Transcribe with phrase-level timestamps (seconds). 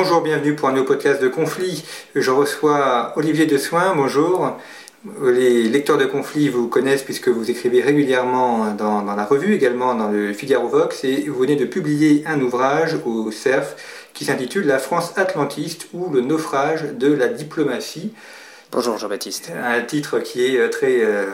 [0.00, 1.82] Bonjour, bienvenue pour un nouveau podcast de conflit.
[2.14, 4.56] Je reçois Olivier de Soin, bonjour.
[5.24, 9.96] Les lecteurs de conflit vous connaissent puisque vous écrivez régulièrement dans, dans, la revue, également
[9.96, 13.74] dans le Figaro Vox, et vous venez de publier un ouvrage au CERF
[14.14, 18.12] qui s'intitule La France atlantiste ou le naufrage de la diplomatie.
[18.70, 19.50] Bonjour Jean-Baptiste.
[19.64, 21.26] Un titre qui est euh, très euh,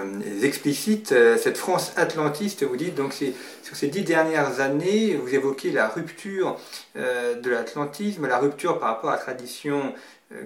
[0.43, 1.11] explicite.
[1.11, 3.13] Euh, cette France atlantiste, vous dites, donc
[3.75, 6.59] ces dix dernières années, vous évoquez la rupture
[6.97, 9.93] euh, de l'atlantisme, la rupture par rapport à la tradition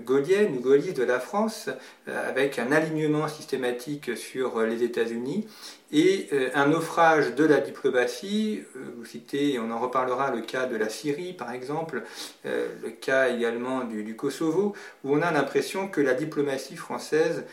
[0.04, 1.70] gaulienne ou gaulliste de la France,
[2.08, 5.46] euh, avec un alignement systématique sur les États-Unis
[5.90, 8.62] et euh, un naufrage de la diplomatie.
[8.76, 12.02] Euh, vous citez, on en reparlera, le cas de la Syrie par exemple,
[12.44, 17.44] le cas également du, Kosovo, où on a l'impression que la diplomatie française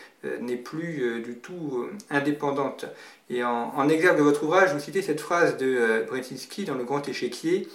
[0.42, 2.86] n'est plus du tout indépendante.
[3.30, 7.08] Et en, exergue de votre ouvrage, vous citez cette phrase de Brzezinski dans Le Grand
[7.08, 7.68] Échiquier,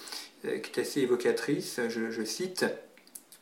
[0.43, 2.65] qui est assez évocatrice, je cite.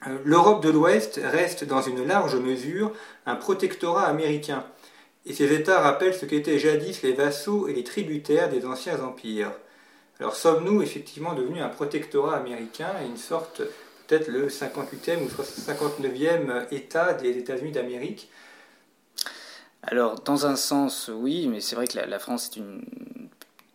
[0.07, 2.93] Euh, L'Europe de l'Ouest reste dans une large mesure
[3.27, 4.65] un protectorat américain,
[5.29, 9.53] et ces États rappellent ce qu'étaient jadis les vassaux et les tributaires des anciens empires.
[10.19, 13.61] Alors sommes-nous effectivement devenus un protectorat américain et une sorte,
[14.07, 18.31] peut-être le 58e ou 59e État des États-Unis d'Amérique?
[19.83, 22.83] Alors dans un sens oui, mais c'est vrai que la, France est une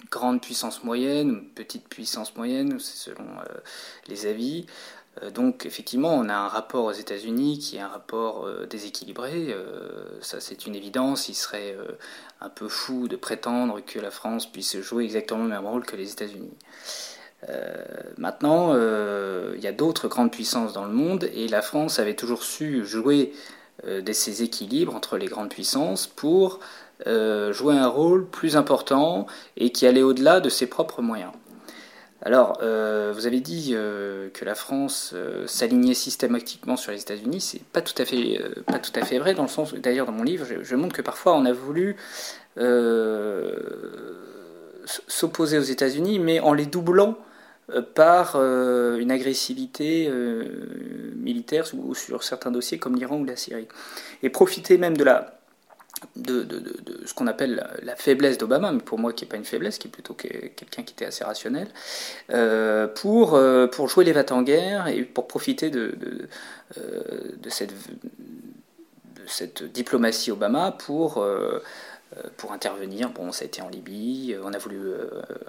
[0.10, 3.60] grande puissance moyenne, une petite puissance moyenne, selon euh,
[4.08, 4.66] les avis.
[5.22, 9.48] Euh, donc effectivement, on a un rapport aux États-Unis qui est un rapport euh, déséquilibré.
[9.50, 11.30] Euh, ça, c'est une évidence.
[11.30, 11.78] Il serait
[12.42, 15.96] un peu fou de prétendre que la France puisse jouer exactement le même rôle que
[15.96, 16.54] les États-Unis.
[18.18, 22.44] maintenant, il y a d'autres grandes puissances dans le monde et la France avait toujours
[22.44, 23.34] su jouer
[23.86, 26.60] de ces équilibres entre les grandes puissances pour
[27.06, 29.28] jouer un rôle plus important
[29.58, 31.34] et qui allait au-delà de ses propres moyens.
[32.26, 37.42] Alors, euh, vous avez dit euh, que la France euh, s'alignait systématiquement sur les États-Unis.
[37.42, 39.74] C'est pas tout à fait pas tout à fait vrai dans le sens.
[39.74, 41.98] D'ailleurs, dans mon livre, je, montre que parfois on a voulu
[45.08, 47.18] s'opposer aux États-Unis, mais en les doublant
[47.94, 50.10] par une agressivité
[51.16, 53.68] militaire sur certains dossiers comme l'Iran ou la Syrie,
[54.22, 55.40] et profiter même de la
[56.16, 56.46] de,
[57.06, 59.88] ce qu'on appelle la faiblesse d'Obama, mais pour moi qui n'est pas une faiblesse, qui
[59.88, 61.68] est plutôt quelqu'un qui était assez rationnel,
[62.32, 65.96] euh, pour, euh, pour jouer les vats en guerre et pour profiter de,
[66.78, 67.02] euh,
[67.38, 71.26] de, cette, de cette diplomatie Obama pour,
[72.38, 73.10] pour intervenir.
[73.10, 74.92] Bon, ça a été en Libye, on a voulu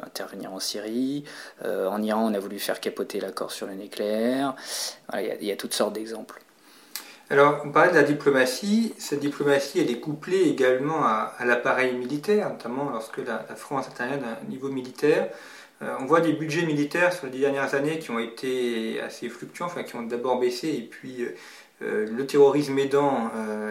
[0.03, 1.25] intervenir en Syrie,
[1.65, 4.55] en Iran on a voulu faire capoter l'accord sur le nucléaire,
[5.15, 6.44] il y, a toutes sortes d'exemples.
[7.31, 8.93] Alors, on parlait de la diplomatie.
[8.99, 14.37] Cette diplomatie, elle est couplée également à, l'appareil militaire, notamment lorsque la, France intervient d'un
[14.49, 15.31] niveau militaire.
[15.83, 19.31] Euh, on voit des budgets militaires sur les dix dernières années qui ont été assez
[19.31, 21.35] fluctuants, enfin qui ont d'abord baissé, et puis euh,
[21.83, 23.31] euh, le terrorisme aidant,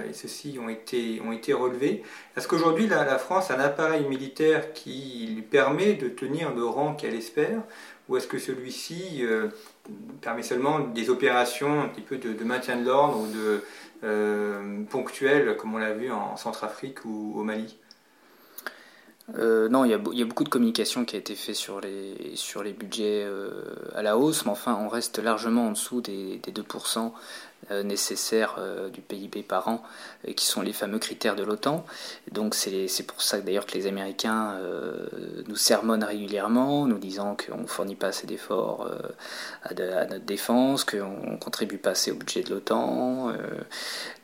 [0.10, 2.02] et ceux-ci ont été, ont été relevés.
[2.36, 6.66] Est-ce qu'aujourd'hui, la, la, France a un appareil militaire qui lui permet de tenir le
[6.66, 7.62] rang qu'elle espère,
[8.10, 9.24] ou est-ce que celui-ci
[10.22, 13.64] permet seulement des opérations un petit peu de, maintien de l'ordre ou de
[14.04, 17.78] euh, ponctuelles, comme on l'a vu en Centrafrique ou au Mali?
[19.38, 22.62] Euh, non, il y, a, beaucoup de communication qui a été fait sur les, sur
[22.62, 23.64] les budgets euh,
[23.96, 27.10] à la hausse, mais enfin, on reste largement en dessous des, des 2% euh,
[27.84, 29.84] nécessaires euh, du PIB par an,
[30.36, 31.86] qui sont les fameux critères de l'OTAN.
[32.32, 34.58] Donc c'est pour ça d'ailleurs que les Américains
[35.48, 38.90] nous sermonnent régulièrement, nous disant qu'on ne fournit pas assez d'efforts
[39.64, 43.34] à, notre défense, qu'on ne contribue pas assez au budget de l'OTAN.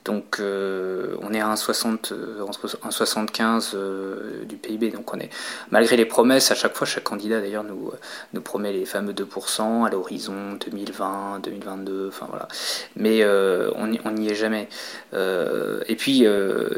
[0.06, 4.92] Donc euh, on est à 1,60, euh, entre 1,75 euh, du PIB.
[4.92, 5.30] Donc on est,
[5.72, 7.92] malgré les promesses, à chaque fois, chaque candidat d'ailleurs nous,
[8.34, 12.48] nous promet les fameux 2% à l'horizon 2020, 2022, enfin voilà.
[12.96, 14.68] Mais on n'y est jamais.
[15.14, 16.26] et puis,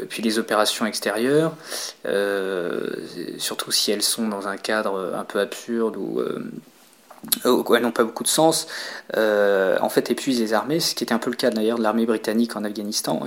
[0.08, 1.54] puis les opérations extérieures,
[3.38, 6.44] surtout si elles sont dans un cadre un peu absurde ou euh,
[7.44, 8.66] elles n'ont pas beaucoup de sens,
[9.16, 11.82] euh, en fait épuisent les armées, ce qui était un peu le cas d'ailleurs de
[11.82, 13.20] l'armée britannique en Afghanistan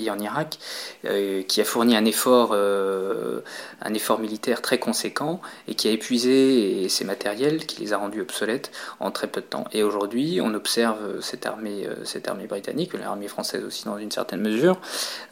[0.00, 0.58] et en Irak,
[1.04, 6.88] euh, qui a fourni un effort, un effort militaire très conséquent et qui a épuisé
[6.88, 9.64] ses matériels, qui les a rendus obsolètes en très peu de temps.
[9.72, 14.40] Et aujourd'hui, on observe cette armée, cette armée britannique, l'armée française aussi dans une certaine
[14.40, 14.80] mesure,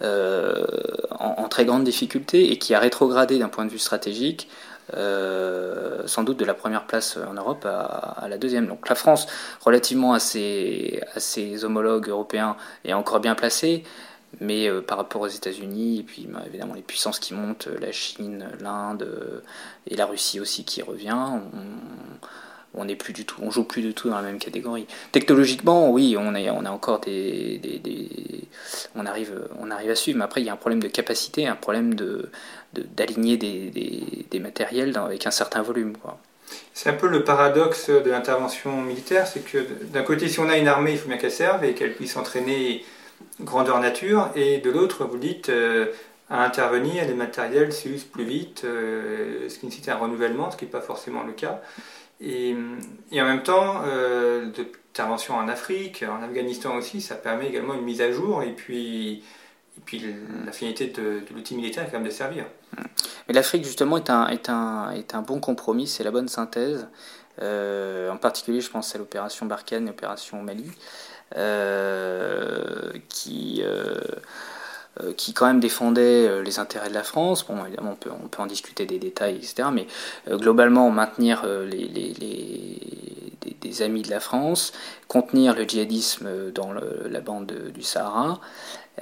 [0.03, 4.49] en, en, très grande difficulté et qui a rétrogradé d'un point de vue stratégique
[4.95, 8.67] euh, sans doute de la première place en Europe à, la deuxième.
[8.67, 9.27] Donc la France,
[9.61, 13.83] relativement à ses, à ses homologues européens, est encore bien placée,
[14.41, 17.93] mais euh, par rapport aux États-Unis, et puis bah, évidemment les puissances qui montent, la
[17.93, 19.41] Chine, l'Inde euh,
[19.89, 21.41] et la Russie aussi qui revient, on,
[22.85, 24.87] n'est plus du tout, on joue plus du tout dans la même catégorie.
[25.13, 27.81] Technologiquement, oui, on, est, on a encore des, des,
[28.95, 30.19] on arrive, on arrive à suivre.
[30.19, 32.31] Mais après, il y a un problème de capacité, un problème de,
[32.75, 35.95] d'aligner des, matériels avec un certain volume.
[36.75, 40.59] C'est un peu le paradoxe de l'intervention militaire, c'est que d'un côté, si on a
[40.59, 42.85] une armée, il faut bien qu'elle serve et qu'elle puisse entraîner
[43.41, 45.87] grandeur nature, et de l'autre, vous dites, euh,
[46.29, 50.65] à intervenir, les matériels s'usent plus vite, euh, ce qui nécessite un renouvellement, ce qui
[50.65, 51.63] n'est pas forcément le cas.
[52.21, 57.83] Et, en même temps, euh, l'intervention en Afrique, en Afghanistan aussi, ça permet également une
[57.83, 59.23] mise à jour, et puis
[59.79, 60.03] et puis
[60.47, 62.47] la finalité de, l'outil militaire est quand même de servir.
[63.29, 66.89] Mais l'Afrique, justement, est un bon compromis, c'est la bonne synthèse.
[67.43, 70.71] Euh, en particulier, je pense à l'opération Barkhane et l'opération Mali,
[71.37, 74.01] euh, qui, euh,
[75.17, 77.45] qui quand même défendait les intérêts de la France.
[77.47, 79.69] Bon, évidemment, on peut, on peut en discuter des détails, etc.
[79.73, 79.87] Mais
[80.31, 84.73] globalement, maintenir les, des, amis de la France,
[85.07, 88.41] contenir le djihadisme dans la bande du Sahara,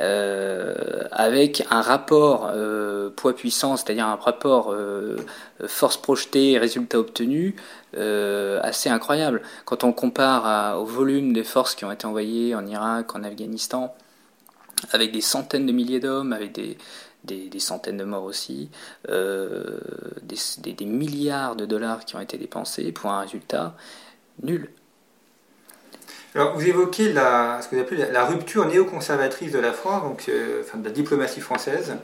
[0.00, 5.16] euh, avec un rapport euh, poids-puissance, c'est-à-dire un rapport euh,
[5.68, 7.54] force projetée et résultat obtenu
[8.62, 9.40] assez incroyable.
[9.64, 13.94] Quand on compare au volume des forces qui ont été envoyées en Irak, en Afghanistan,
[14.92, 18.70] avec des centaines de milliers d'hommes, avec des, centaines de morts aussi,
[19.08, 23.76] des, des, milliards de dollars qui ont été dépensés pour un résultat
[24.42, 24.70] nul.
[26.36, 30.24] Alors, vous évoquez la, ce que vous appelez la, rupture néoconservatrice de la France, donc,
[30.28, 31.96] euh, de la diplomatie française,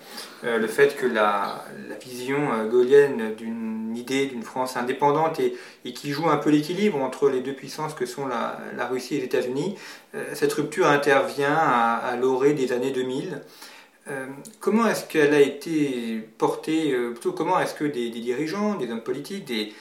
[0.44, 1.65] euh, le fait que la,
[2.00, 7.29] vision euh, gaulienne d'une idée d'une France indépendante et, qui joue un peu l'équilibre entre
[7.29, 9.77] les deux puissances que sont la, Russie et les États-Unis,
[10.33, 13.41] cette rupture intervient à, à l'orée des années 2000.
[14.61, 19.03] comment est-ce qu'elle a été portée, plutôt comment est-ce que des, des dirigeants, des hommes
[19.03, 19.73] politiques, des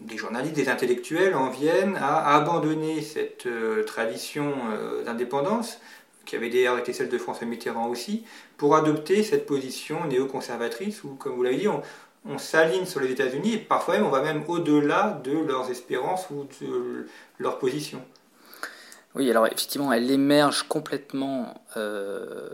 [0.00, 5.78] des journalistes, des intellectuels en viennent à abandonner cette euh, tradition euh, d'indépendance,
[6.24, 8.24] qui avait d'ailleurs été celle de François Mitterrand aussi,
[8.56, 11.82] pour adopter cette position néoconservatrice où, comme vous l'avez dit, on,
[12.38, 16.46] s'aligne sur les États-Unis et parfois même on va même au-delà de leurs espérances ou
[16.60, 17.06] de
[17.38, 18.02] leur position.
[19.14, 22.50] Oui, alors effectivement, elle émerge complètement euh,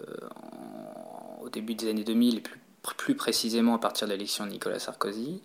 [1.42, 2.60] au début des années 2000 et plus,
[2.96, 5.42] plus précisément à partir de l'élection de Nicolas Sarkozy.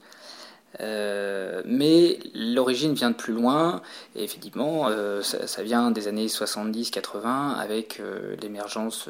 [0.79, 3.81] Euh, mais l'origine vient de plus loin,
[4.15, 9.09] et effectivement, euh, ça, vient des années 70-80 avec euh, l'émergence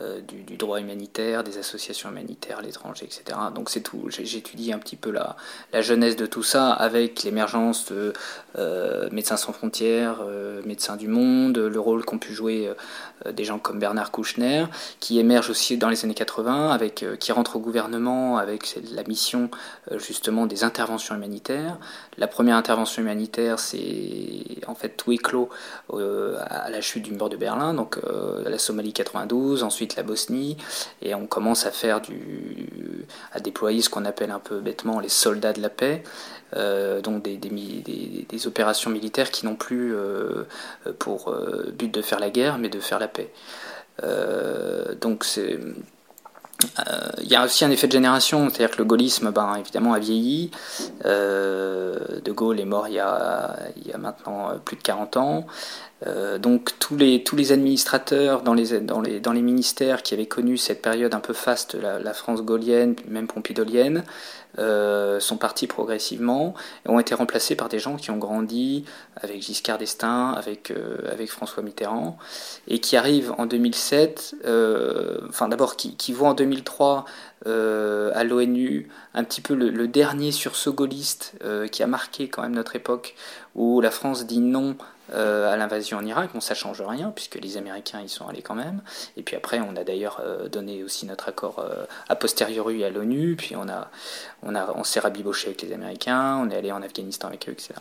[0.00, 3.38] euh, du, droit humanitaire, des associations humanitaires à l'étranger, etc.
[3.54, 4.06] Donc c'est tout.
[4.08, 5.36] J'étudie un petit peu la,
[5.74, 8.14] la jeunesse de tout ça avec l'émergence de
[8.56, 12.72] euh, Médecins sans frontières, euh, Médecins du monde, le rôle qu'ont pu jouer
[13.30, 14.64] des gens comme Bernard Kouchner,
[14.98, 19.50] qui émerge aussi dans les années 80, avec, qui rentre au gouvernement avec la mission
[19.96, 21.78] justement des interventions humanitaires.
[22.18, 25.50] La première intervention humanitaire, c'est en fait tout éclos
[25.92, 27.98] à la chute du mur de Berlin, donc
[28.44, 30.56] la Somalie 92, ensuite la Bosnie,
[31.00, 35.08] et on commence à faire du, à déployer ce qu'on appelle un peu bêtement les
[35.08, 36.02] soldats de la paix,
[36.56, 40.44] euh, donc des, des, opérations militaires qui n'ont plus euh,
[40.98, 43.30] pour euh, but de faire la guerre, mais de faire la paix.
[45.00, 45.58] donc c'est
[47.22, 49.98] il y a aussi un effet de génération, c'est-à-dire que le gaullisme, ben, évidemment, a
[49.98, 50.50] vieilli.
[51.04, 53.56] de Gaulle est mort il y, a,
[53.98, 55.46] maintenant plus de 40 ans.
[56.06, 60.14] Euh, donc tous les, tous les administrateurs dans les, dans, les, dans les ministères qui
[60.14, 64.02] avaient connu cette période un peu faste, la, la France gaulienne, même pompidolienne,
[64.58, 66.54] euh, sont partis progressivement
[66.84, 68.84] et ont été remplacés par des gens qui ont grandi
[69.16, 72.18] avec Giscard d'Estaing, avec, euh, avec François Mitterrand,
[72.68, 74.34] et qui arrivent en 2007,
[75.28, 77.04] enfin d'abord qui, vont en 2003
[77.46, 81.34] à l'ONU, un petit peu le, le dernier sursaut gaulliste
[81.70, 83.14] qui a marqué quand même notre époque,
[83.54, 84.76] où la France dit non euh,
[85.10, 86.30] à l'invasion en Irak.
[86.32, 88.80] Bon, ça change rien puisque les Américains y sont allés quand même.
[89.16, 92.90] Et puis après, on a d'ailleurs euh, donné aussi notre accord euh, a posteriori à
[92.90, 93.36] l'ONU.
[93.36, 93.90] Puis on a,
[94.42, 96.36] on a, on s'est rabiboché avec les Américains.
[96.36, 97.74] On est allé en Afghanistan avec eux, etc.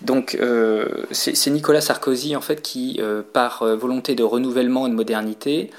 [0.00, 4.90] Donc euh, c'est Nicolas Sarkozy en fait qui, euh, par euh, volonté de renouvellement et
[4.90, 5.70] de modernité,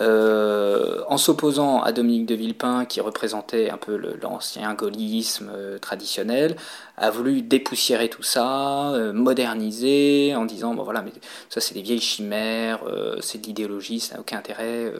[0.00, 6.54] en s'opposant à Dominique de Villepin qui représentait un peu l'ancien gaullisme traditionnel,
[6.96, 11.10] a voulu dépoussiérer tout ça, moderniser, en disant bon voilà mais
[11.48, 12.78] ça c'est des vieilles chimères,
[13.20, 14.92] c'est de l'idéologie, ça n'a aucun intérêt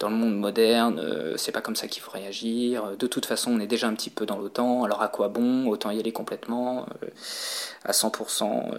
[0.00, 1.00] dans le monde moderne,
[1.36, 2.96] c'est pas comme ça qu'il faut réagir.
[2.98, 5.68] De toute façon on est déjà un petit peu dans l'OTAN, alors à quoi bon
[5.68, 6.86] Autant y aller complètement
[7.84, 8.76] à 100%.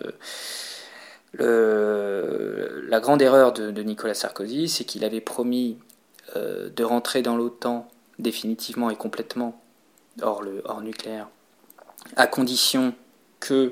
[1.39, 5.77] Euh, la grande erreur de, Nicolas Sarkozy, c'est qu'il avait promis
[6.35, 7.87] euh, de rentrer dans l'OTAN
[8.19, 9.59] définitivement et complètement
[10.21, 11.27] hors, le, hors nucléaire,
[12.17, 12.93] à condition
[13.39, 13.71] qu'il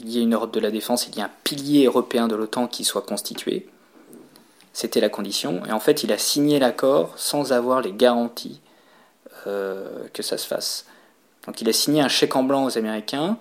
[0.00, 2.66] y ait une Europe de la défense, il y ait un pilier européen de l'OTAN
[2.66, 3.68] qui soit constitué.
[4.72, 5.64] C'était la condition.
[5.66, 8.60] Et en fait, il a signé l'accord sans avoir les garanties
[9.46, 10.86] euh, que ça se fasse.
[11.46, 13.38] Donc il a signé un chèque en blanc aux Américains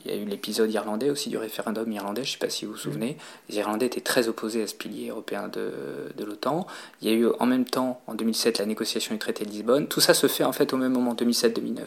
[0.00, 2.64] il y a eu l'épisode irlandais aussi du référendum irlandais, je ne sais pas si
[2.64, 3.16] vous vous souvenez.
[3.48, 5.72] Les Irlandais étaient très opposés à ce pilier européen de,
[6.16, 6.66] de l'OTAN.
[7.00, 9.86] Il y a eu en même temps, en 2007, la négociation du traité de Lisbonne.
[9.86, 11.82] Tout ça se fait en fait au même moment, 2007-2009.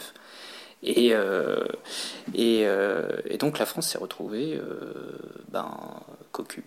[0.83, 1.65] Et, euh,
[2.37, 4.93] euh, et, donc la France s'est retrouvée euh,
[5.49, 5.75] ben,
[6.31, 6.63] cocu.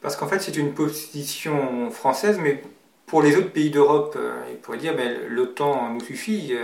[0.00, 2.62] Parce qu'en fait, c'est une position française, mais
[3.06, 4.18] pour les autres pays d'Europe,
[4.50, 6.54] il pourrait dire ben, l'OTAN nous suffit.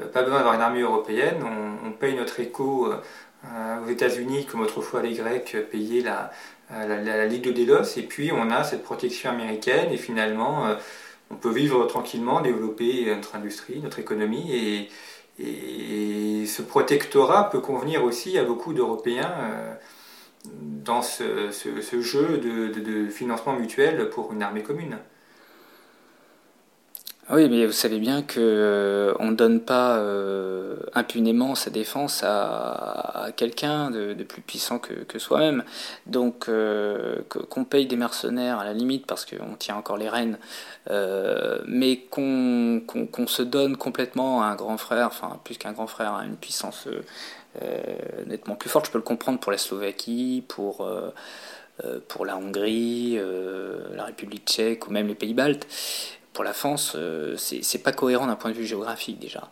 [0.00, 1.42] Euh, pas besoin d'avoir une armée européenne,
[1.84, 7.50] on, paye notre écho euh, aux États-Unis, comme autrefois les Grecs payaient la, Ligue de
[7.50, 10.76] Délos, et puis on a cette protection américaine, et finalement euh,
[11.30, 14.88] on peut vivre tranquillement, développer notre industrie, notre économie, et,
[16.46, 19.32] ce protectorat peut convenir aussi à beaucoup d'Européens
[20.44, 21.50] dans ce,
[22.00, 24.98] jeu de, financement mutuel pour une armée commune.
[27.32, 32.24] Oui, mais vous savez bien que euh, on ne donne pas euh, impunément sa défense
[32.24, 35.62] à, quelqu'un de, plus puissant que, soi-même.
[36.06, 40.38] Donc euh, qu'on paye des mercenaires à la limite parce qu'on tient encore les rênes,
[41.68, 42.82] mais qu'on
[43.28, 46.88] se donne complètement à un grand frère, enfin plus qu'un grand frère, à une puissance
[48.26, 50.88] nettement plus forte, je peux le comprendre pour la Slovaquie, pour
[52.08, 53.20] pour la Hongrie,
[53.94, 55.68] la République tchèque ou même les pays baltes
[56.32, 59.50] pour la France, euh, c'est pas cohérent d'un point de vue géographique déjà.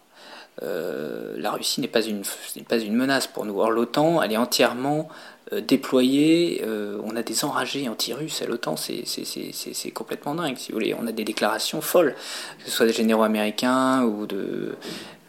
[0.63, 2.23] Euh, la Russie n'est pas une,
[2.69, 3.61] pas une menace pour nous.
[3.61, 5.09] Or, l'OTAN, elle est entièrement
[5.53, 6.65] euh, déployée.
[7.05, 10.95] on a des enragés anti-russes à l'OTAN, c'est complètement dingue, si vous voulez.
[10.95, 12.15] On a des déclarations folles,
[12.59, 14.77] que ce soit des généraux américains ou de,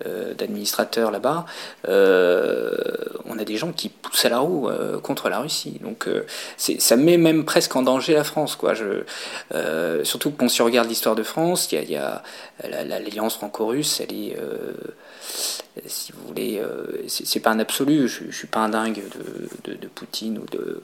[0.06, 1.46] d'administrateurs là-bas,
[1.88, 2.72] euh,
[3.26, 5.80] on a des gens qui poussent à la roue euh, contre la Russie.
[5.82, 6.08] Donc
[6.58, 8.56] ça met même presque en danger la France.
[8.56, 8.74] Quoi.
[8.74, 9.04] Je,
[10.04, 12.24] surtout que si on regarde l'histoire de France, il y a,
[12.64, 14.38] l'alliance franco-russe, elle est
[15.86, 16.62] si vous voulez,
[17.08, 19.02] c'est pas un absolu, je, suis pas un dingue
[19.64, 20.82] de Poutine ou de,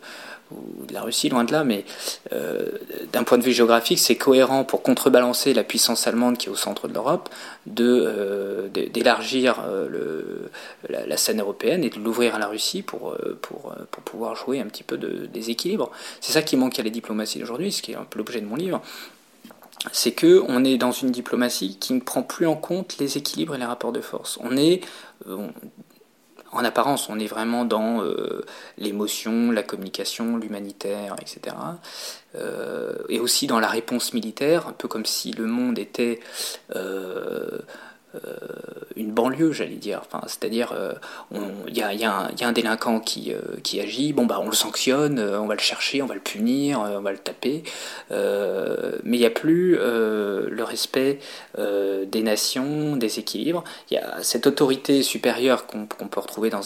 [0.52, 1.86] ou de la Russie, loin de là, mais
[2.32, 2.70] euh,
[3.12, 6.56] d'un point de vue géographique, c'est cohérent pour contrebalancer la puissance allemande qui est au
[6.56, 7.30] centre de l'Europe,
[7.80, 10.48] euh, d'élargir euh,
[10.90, 14.66] la, scène européenne et de l'ouvrir à la Russie pour, pour, pour, pouvoir jouer un
[14.66, 15.90] petit peu de, des équilibres.
[16.22, 18.46] C'est ça qui manque à la diplomatie d'aujourd'hui, ce qui est un peu l'objet de
[18.46, 18.82] mon livre.
[19.92, 23.56] C'est que on est dans une diplomatie qui ne prend plus en compte les équilibres
[23.56, 24.40] et les rapports de force.
[24.42, 24.82] On est,
[26.56, 28.46] en apparence, on est vraiment dans euh,
[28.78, 31.56] l'émotion, la communication, l'humanitaire, etc.
[32.36, 36.22] Euh, et aussi dans la réponse militaire, un peu comme si le monde était
[36.76, 37.60] euh,
[38.96, 40.02] une banlieue, j'allais dire.
[40.06, 40.74] Enfin, c'est-à-dire,
[41.68, 45.40] il y, a, un délinquant qui, euh, qui agit, bon bah on le sanctionne, euh,
[45.40, 47.64] on va le chercher, on va le punir, on va le taper,
[48.10, 51.20] mais il n'y a plus le respect
[51.58, 53.64] des nations, des équilibres.
[53.92, 56.62] Il y a cette autorité supérieure qu'on peut retrouver dans,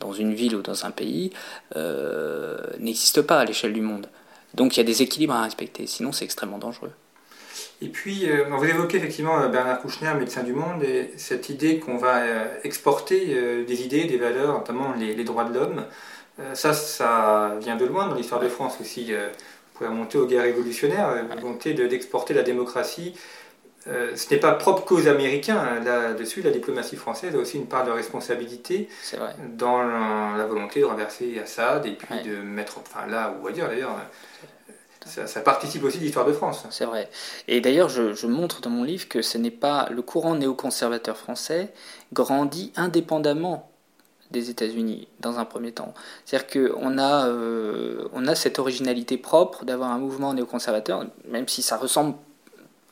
[0.00, 1.32] dans une ville ou dans un pays
[2.78, 4.06] n'existe pas à l'échelle du monde.
[4.54, 6.92] Donc il y a des équilibres à respecter, sinon c'est extrêmement dangereux.
[7.82, 11.80] Et puis, euh, vous évoquez effectivement euh, Bernard Kouchner, médecin du monde, et cette idée
[11.80, 15.84] qu'on va euh, exporter des idées, des valeurs, notamment les, droits de l'homme.
[16.54, 19.12] ça, ça vient de loin dans l'histoire de France aussi.
[19.12, 23.14] vous pouvez remonter aux guerres révolutionnaires, la volonté d'exporter la démocratie.
[23.86, 25.58] ce n'est pas propre qu'aux Américains.
[25.58, 25.80] Hein.
[25.84, 28.88] Là-dessus, la diplomatie française a aussi une part de responsabilité
[29.56, 33.96] dans la, volonté de renverser Assad et puis de mettre, enfin là ou ailleurs d'ailleurs,
[35.26, 36.64] ça, participe aussi de l'histoire de France.
[36.70, 37.08] C'est vrai.
[37.48, 41.72] Et d'ailleurs, je, montre dans mon livre que ce n'est pas le courant néoconservateur français
[42.12, 43.70] grandit indépendamment
[44.30, 45.92] des États-Unis dans un premier temps.
[46.24, 51.62] C'est-à-dire qu'on a, euh, on a cette originalité propre d'avoir un mouvement néoconservateur, même si
[51.62, 52.14] ça ressemble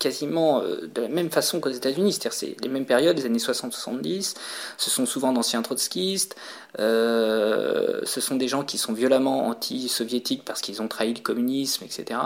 [0.01, 3.39] quasiment euh, de la même façon qu'aux États-Unis, c'est-à-dire c'est les mêmes périodes, les années
[3.39, 4.35] 60-70,
[4.77, 6.35] ce sont souvent d'anciens trotskistes,
[6.79, 11.85] euh, ce sont des gens qui sont violemment anti-soviétiques parce qu'ils ont trahi le communisme,
[11.85, 12.19] etc.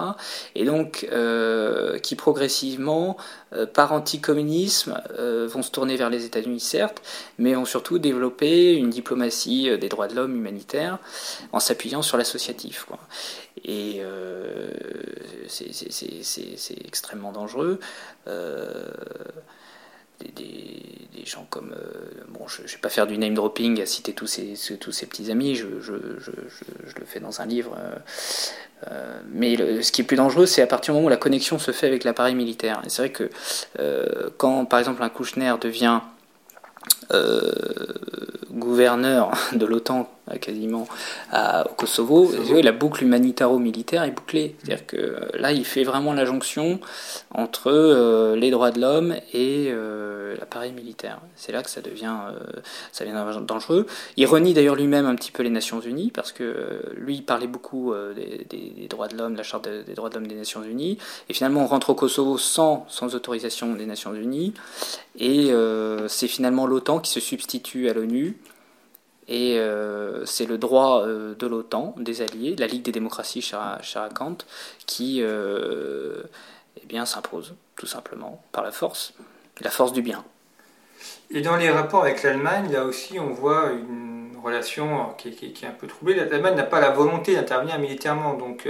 [0.54, 3.16] Et donc euh, qui progressivement,
[3.72, 7.02] par anticommunisme, vont se tourner vers les États-Unis, certes,
[7.38, 10.98] mais vont surtout développer une diplomatie des droits de l'homme humanitaire
[11.52, 12.86] en s'appuyant sur l'associatif.
[13.62, 14.02] Et
[15.48, 17.78] c'est extrêmement dangereux.
[18.26, 18.86] Euh,
[20.36, 21.72] des, gens comme.
[21.72, 24.92] Euh, bon, je ne vais pas faire du name dropping à citer tous ces, tous
[24.92, 26.30] ces petits amis, je, je, je,
[26.86, 27.76] je, le fais dans un livre.
[28.90, 31.58] Euh, mais ce qui est plus dangereux, c'est à partir du moment où la connexion
[31.58, 32.82] se fait avec l'appareil militaire.
[32.84, 33.30] Et c'est vrai que
[34.36, 36.00] quand, par exemple, un Kouchner devient
[38.52, 40.08] gouverneur de l'OTAN
[40.40, 40.88] quasiment
[41.30, 42.30] à, au Kosovo,
[42.62, 44.56] la boucle humanitaro-militaire est bouclée.
[44.58, 46.80] C'est-à-dire que euh, là, il fait vraiment la jonction
[47.32, 51.20] entre euh, les droits de l'homme et euh, l'appareil militaire.
[51.36, 52.14] C'est là que ça devient,
[52.92, 53.86] ça devient dangereux.
[54.16, 57.46] Il renie d'ailleurs lui-même un petit peu les Nations Unies, parce que lui, il parlait
[57.46, 60.98] beaucoup des, des, droits de l'homme, la charte des droits de l'homme des Nations Unies,
[61.28, 64.54] et finalement on rentre au Kosovo sans, sans autorisation des Nations Unies,
[65.18, 65.52] et
[66.08, 68.36] c'est finalement l'OTAN qui se substitue à l'ONU
[69.28, 73.52] et euh, c'est le droit euh, de l'OTAN, des alliés, la Ligue des démocraties
[74.14, 74.38] Kant,
[74.86, 76.22] qui euh,
[76.76, 79.14] eh s'impose, tout simplement, par la force,
[79.60, 80.24] la force du bien.
[81.30, 85.70] Et dans les rapports avec l'Allemagne, là aussi, on voit une relation qui, est un
[85.70, 86.14] peu troublée.
[86.14, 88.68] L'Allemagne n'a pas la volonté d'intervenir militairement, donc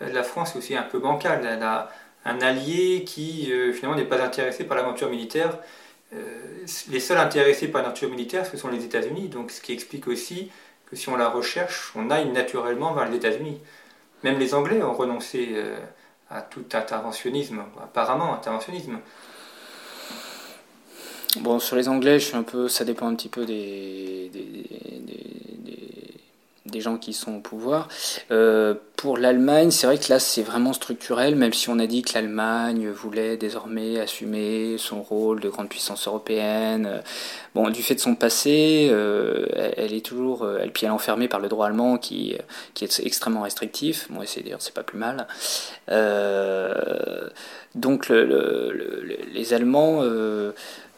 [0.00, 1.46] la France est aussi un peu bancale.
[1.46, 1.90] Elle a
[2.26, 5.58] un allié qui, finalement, n'est pas intéressé par l'aventure militaire
[6.90, 9.28] les seuls intéressés par nature militaire, ce sont les États-Unis.
[9.28, 10.50] Donc, ce qui explique aussi
[10.86, 13.58] que si on la recherche, on aille naturellement vers les États-Unis.
[14.22, 15.76] Même les Anglais ont renoncé euh,
[16.30, 18.98] à tout interventionnisme, apparemment interventionnisme.
[21.40, 24.30] Bon, sur les Anglais, je suis un peu, ça dépend un petit peu des
[26.80, 27.88] gens qui sont au pouvoir.
[28.30, 32.02] Euh, pour l'Allemagne, c'est vrai que là, c'est vraiment structurel, même si on a dit
[32.02, 37.02] que l'Allemagne voulait désormais assumer son rôle de grande puissance européenne.
[37.54, 40.94] Bon, du fait de son passé, euh, elle est toujours, euh, elle, puis elle est
[40.94, 42.36] enfermée par le droit allemand qui,
[42.72, 44.06] qui est extrêmement restrictif.
[44.10, 45.26] Bon, c'est d'ailleurs, c'est pas plus mal.
[47.74, 50.02] donc, les Allemands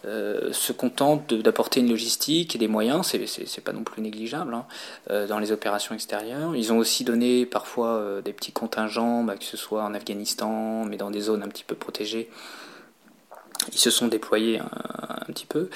[0.07, 4.64] euh, se contentent d'apporter une logistique et des moyens, c'est pas non plus négligeable, hein,
[5.11, 6.55] euh, dans les opérations extérieures.
[6.55, 10.85] Ils ont aussi donné parfois euh, des petits contingents, bah, que ce soit en Afghanistan,
[10.85, 12.31] mais dans des zones un petit peu protégées,
[13.73, 15.69] ils se sont déployés un, petit peu.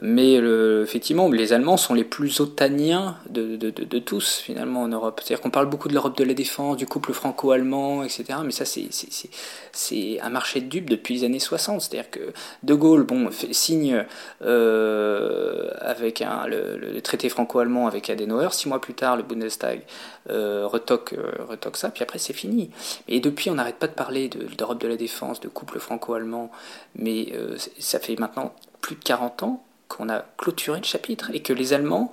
[0.00, 0.34] Mais
[0.82, 5.20] effectivement, les Allemands sont les plus otaniens de, tous, finalement, en Europe.
[5.22, 8.24] C'est-à-dire qu'on parle beaucoup de l'Europe de la défense, du couple franco-allemand, etc.
[8.44, 11.82] Mais ça, c'est un marché de dupes depuis les années 60.
[11.82, 14.04] C'est-à-dire que De Gaulle bon, signe
[14.42, 18.52] euh, avec le, traité franco-allemand avec Adenauer.
[18.52, 19.82] Six mois plus tard, le Bundestag
[20.30, 22.70] euh, retoque, euh, retoque ça, puis après, c'est fini.
[23.08, 26.50] Et depuis, on n'arrête pas de parler d'Europe de, de la défense, de couple franco-allemand,
[26.96, 31.40] mais euh, ça fait maintenant plus de 40 ans qu'on a clôturé le chapitre et
[31.40, 32.10] que les Allemands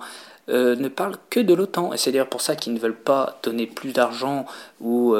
[0.50, 1.92] euh, ne parlent que de l'OTAN.
[1.94, 4.44] Et c'est d'ailleurs pour ça qu'ils ne veulent pas donner plus d'argent
[4.80, 5.14] ou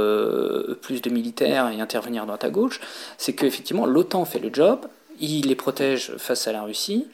[0.83, 2.81] plus de militaires et intervenir dans à gauche.
[3.17, 4.81] C'est qu'effectivement, l'OTAN fait le job,
[5.19, 7.07] il les protège face à la Russie,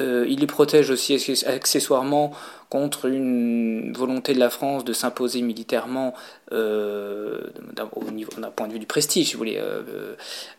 [0.00, 1.14] il les protège aussi
[1.46, 2.32] accessoirement
[2.70, 6.12] contre une volonté de la France de s'imposer militairement
[6.52, 9.58] euh, d'un point de vue du prestige, si vous voulez.
[9.58, 10.14] Euh,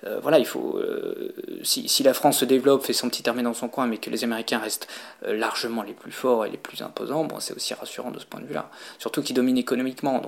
[0.05, 0.79] euh, voilà, il faut
[1.63, 4.23] si, la France se développe, fait son petit armée dans son coin, mais que les
[4.23, 4.87] Américains restent
[5.25, 8.41] largement les plus forts et les plus imposants, bon, c'est aussi rassurant de ce point
[8.41, 8.69] de vue-là.
[8.97, 10.21] Surtout qu'ils dominent économiquement.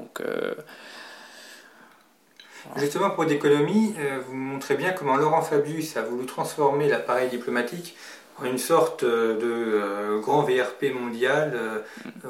[2.75, 3.95] Justement, pour l'économie,
[4.27, 7.95] vous montrez bien comment Laurent Fabius a voulu transformer l'appareil diplomatique
[8.43, 11.51] une sorte euh, de euh, grand VRP mondial.
[11.55, 11.79] Euh,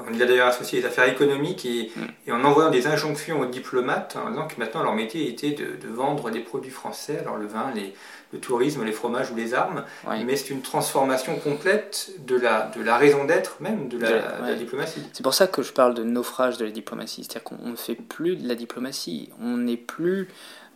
[0.07, 1.91] on y a d'ailleurs associé les affaires économiques et,
[2.27, 2.33] mm.
[2.33, 6.29] en envoyant des injonctions aux diplomates en disant que maintenant leur métier était de, vendre
[6.29, 7.93] des produits français, alors le vin, les,
[8.33, 9.83] le tourisme, les fromages ou les armes.
[10.25, 15.01] Mais c'est une transformation complète de la, de la raison d'être même de la, diplomatie.
[15.13, 17.23] C'est pour ça que je parle de naufrage de la diplomatie.
[17.23, 19.29] C'est-à-dire qu'on ne fait plus de la diplomatie.
[19.41, 20.29] On n'est plus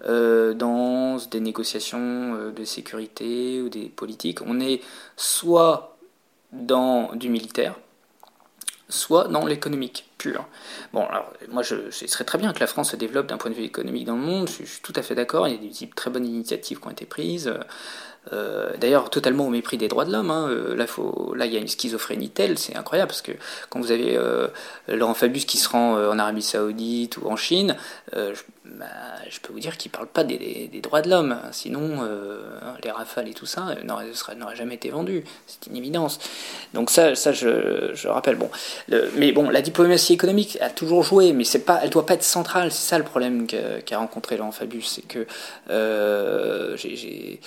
[0.03, 4.41] euh, dans des négociations euh, de sécurité ou des politiques.
[4.45, 4.81] On est
[5.15, 5.97] soit
[6.51, 7.75] dans du militaire,
[8.89, 10.45] soit dans l'économique pur.
[10.93, 13.55] Bon, alors moi je, serais très bien que la France se développe d'un point de
[13.55, 15.89] vue économique dans le monde, je, suis tout à fait d'accord, il y a des
[15.95, 17.51] très bonnes initiatives qui ont été prises.
[18.33, 20.31] Euh, d'ailleurs totalement au mépris des droits de l'homme.
[20.31, 20.47] Hein.
[20.49, 20.75] Euh,
[21.35, 23.31] là, il y a une schizophrénie telle, c'est incroyable parce que
[23.69, 24.47] quand vous avez euh,
[24.87, 27.75] Laurent Fabius qui se rend en Arabie Saoudite ou en Chine,
[28.13, 28.85] je, bah,
[29.29, 31.37] je, peux vous dire qu'il parle pas des, droits de l'homme.
[31.51, 32.07] Sinon,
[32.83, 35.23] les rafales et tout ça n'auraient jamais été vendus.
[35.47, 36.19] C'est une évidence.
[36.73, 38.35] Donc ça, je, je rappelle.
[38.35, 38.49] Bon,
[39.15, 42.71] mais bon, la diplomatie économique a toujours joué, mais c'est pas, doit pas être centrale.
[42.71, 45.27] C'est ça le problème qu'a rencontré Laurent Fabius, c'est que
[46.75, 47.39] j'ai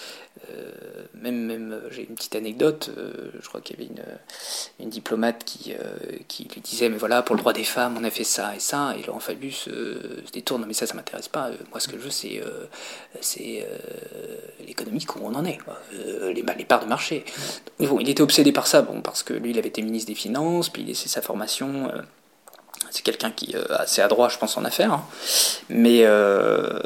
[0.50, 0.72] euh,
[1.14, 4.04] même, même euh, j'ai une petite anecdote, euh, je crois qu'il y avait une,
[4.84, 5.74] une diplomate qui,
[6.28, 8.60] qui lui disait, mais voilà, pour le droit des femmes, on a fait ça et
[8.60, 12.02] ça, et Laurent Fabius se détourne, mais ça, ça m'intéresse pas, moi ce que je
[12.02, 12.40] veux, c'est
[13.20, 13.66] c'est
[14.66, 15.58] l'économique où on en est,
[16.32, 17.24] les, les parts de marché.
[17.78, 20.08] Mais bon, il était obsédé par ça, bon, parce que lui, il avait été ministre
[20.08, 21.90] des Finances, puis il laissait sa formation
[22.90, 24.92] c'est quelqu'un qui est euh, assez adroit, je pense, en affaires.
[24.92, 25.04] Hein.
[25.68, 26.78] Mais, euh,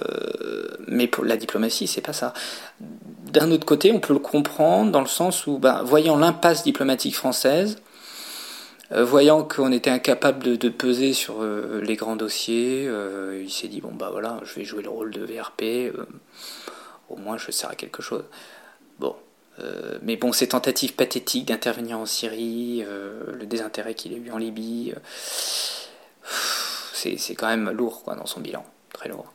[1.23, 2.33] la diplomatie, c'est pas ça.
[2.81, 7.17] D'un autre côté, on peut le comprendre dans le sens où, ben, voyant l'impasse diplomatique
[7.17, 7.79] française,
[8.93, 12.91] euh, voyant qu'on était incapable de, peser sur les grands dossiers,
[13.41, 15.95] il s'est dit bon bah voilà, je vais jouer le rôle de VRP,
[17.09, 18.25] au moins je sers à quelque chose.
[18.99, 19.17] Bon,
[20.03, 24.93] mais bon, ces tentatives pathétiques d'intervenir en Syrie, le désintérêt qu'il a eu en Libye,
[27.19, 29.33] c'est quand même lourd quoi, dans son bilan, très lourd.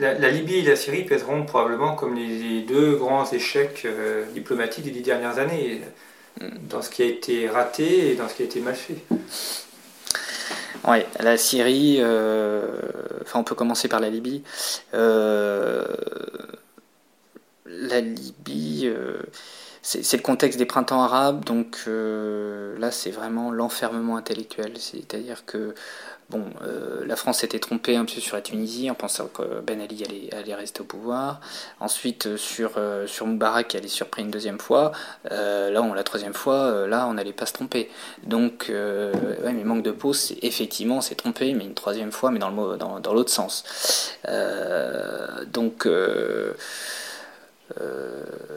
[0.00, 4.90] La, Libye et la Syrie pèseront probablement comme les, deux grands échecs euh, diplomatiques des
[4.90, 5.82] dix dernières années,
[6.40, 6.48] mm.
[6.68, 8.96] dans ce qui a été raté et dans ce qui a été mal fait.
[10.86, 12.66] Oui, la Syrie, euh,
[13.22, 14.42] enfin on peut commencer par la Libye.
[14.92, 15.84] Euh,
[17.66, 18.92] la Libye,
[19.86, 25.74] c'est le contexte des printemps arabes, donc là c'est vraiment l'enfermement intellectuel, c'est-à-dire que
[26.30, 29.80] Bon, euh, la France s'était trompée un peu sur la Tunisie en pensant que Ben
[29.80, 31.40] Ali allait, rester au pouvoir.
[31.80, 34.92] Ensuite, euh, sur, euh, Moubarak, elle est surpris une deuxième fois.
[35.30, 37.90] là, on, la troisième fois, là, on n'allait pas se tromper.
[38.24, 42.38] Donc, ouais, mais manque de peau, c'est effectivement, c'est trompé, mais une troisième fois, mais
[42.38, 42.50] dans
[43.12, 43.64] l'autre sens.
[45.52, 46.54] donc, euh,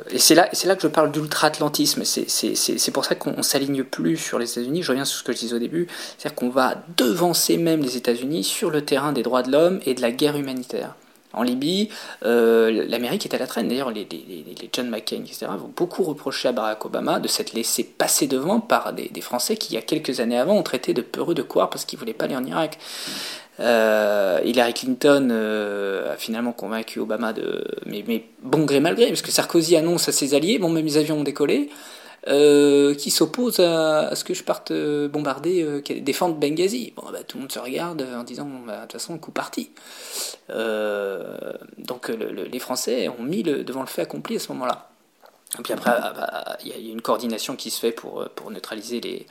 [0.09, 2.03] et c'est là, là que je parle d'ultra-atlantisme.
[2.05, 4.83] C'est pour ça qu'on s'aligne plus sur les États-Unis.
[4.83, 5.87] Je reviens sur ce que je disais au début.
[6.17, 9.93] C'est-à-dire qu'on va devancer même les États-Unis sur le terrain des droits de l'homme et
[9.93, 10.95] de la guerre humanitaire.
[11.33, 11.89] En Libye,
[12.25, 13.67] euh, l'Amérique est à la traîne.
[13.67, 17.83] D'ailleurs, les, les, John McCain, etc., vont beaucoup reprocher à Barack Obama de s'être laissé
[17.83, 21.01] passer devant par des, Français qui, il y a quelques années avant, ont traité de
[21.01, 22.79] peureux de quoi parce qu'ils ne voulaient pas aller en Irak.
[23.59, 29.07] Euh, Hillary Clinton euh, a finalement convaincu Obama de, mais, mais, bon gré mal gré,
[29.07, 31.69] parce que Sarkozy annonce à ses alliés, bon même les avions ont décollé,
[32.27, 36.93] euh, qui s'opposent à, ce que je parte bombarder, défendre Benghazi.
[36.95, 39.71] Bon, bah, tout le monde se regarde en disant, bah, de toute façon, coup parti.
[40.49, 44.89] donc les Français ont mis le, devant le fait accompli à ce moment-là.
[45.59, 48.31] Et puis après, ah, bah, il y a une coordination qui se fait pour, euh,
[48.35, 49.25] pour neutraliser les,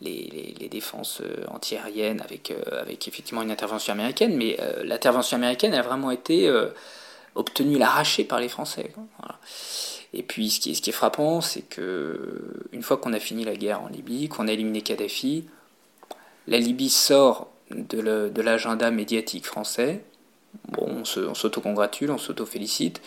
[0.00, 4.36] les, les, défenses euh, antiaériennes avec, euh, avec effectivement une intervention américaine.
[4.36, 6.50] Mais l'intervention américaine a vraiment été
[7.34, 8.92] obtenue, l'arracher par les Français.
[10.12, 13.20] Et puis ce qui est, ce qui est frappant, c'est que une fois qu'on a
[13.20, 15.46] fini la guerre en Libye, qu'on a éliminé Kadhafi,
[16.48, 20.02] la Libye sort de l'agenda médiatique français
[20.68, 23.00] Bon, on s'auto-congratule, on s'auto-félicite,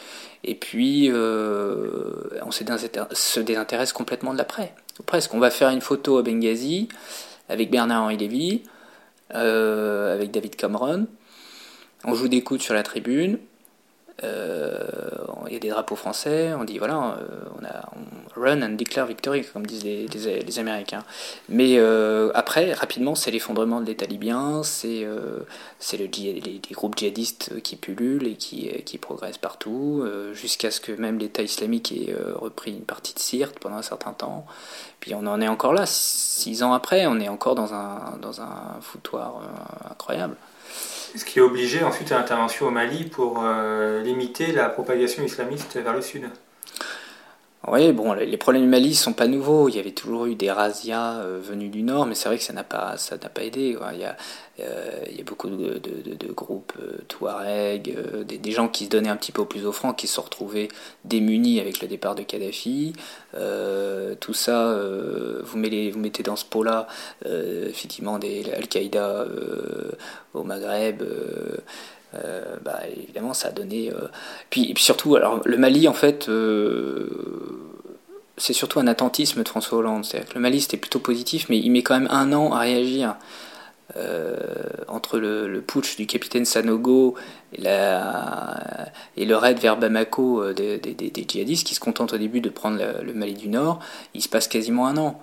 [0.44, 2.12] et puis euh,
[2.46, 4.74] on se désintéresse complètement de l'après.
[5.06, 6.88] Presque, on va faire une photo à Benghazi
[7.50, 8.64] avec Bernard-Henri Lévy,
[9.34, 11.08] euh, avec David Cameron,
[12.06, 13.40] on joue des coudes sur la tribune,
[14.24, 14.88] euh,
[15.48, 17.18] il y a des drapeaux français, on dit voilà,
[17.60, 17.90] on, a,
[18.36, 21.04] run and declare victory, comme disent les, Américains.
[21.50, 25.46] Mais euh, après, rapidement, c'est l'effondrement de l'État libyen, c'est le,
[25.98, 31.42] les, groupes djihadistes qui pullulent et qui, qui progressent partout, jusqu'à ce que même l'État
[31.42, 34.46] islamique ait repris une partie de Sirte pendant un certain temps.
[35.00, 38.42] Puis on en est encore là, six ans après, on est encore dans un, dans
[38.42, 39.42] un foutoir
[39.90, 40.36] incroyable.
[41.16, 45.78] Ce qui a obligé ensuite à l'intervention au Mali pour euh, limiter la propagation islamiste
[45.78, 46.28] vers le sud.
[47.66, 49.70] Oui, bon, les problèmes du Mali ne sont pas nouveaux.
[49.70, 52.44] Il y avait toujours eu des razzias euh, venus du nord, mais c'est vrai que
[52.44, 52.98] ça n'a pas,
[53.40, 53.78] aidé.
[53.94, 54.18] Il, y a,
[54.60, 55.80] euh, il y a beaucoup de,
[56.34, 57.96] groupes euh, Touareg,
[58.26, 60.68] des, gens qui se donnaient un petit peu plus offrants, qui se sont retrouvés
[61.06, 62.94] démunis avec le départ de Kadhafi.
[64.20, 64.78] tout ça,
[65.42, 66.88] vous, mettez, vous mettez dans ce pot-là,
[67.26, 69.26] effectivement, des Al-Qaïda
[70.34, 71.02] au Maghreb.
[72.16, 73.92] Euh, bah, évidemment, ça a donné.
[73.92, 74.08] Euh,
[74.50, 77.10] puis, surtout, le Mali, en fait, euh,
[78.38, 80.06] c'est surtout un attentisme de François Hollande.
[80.06, 82.60] C'est-à-dire que le Mali, c'était plutôt positif, mais il met quand même un an à
[82.60, 83.16] réagir.
[84.88, 87.16] entre le, putsch du capitaine Sanogo
[87.54, 90.82] et, le raid vers Bamako des,
[91.28, 93.80] djihadistes qui se contentent au début de prendre le Mali du Nord,
[94.16, 95.22] il se passe quasiment un an.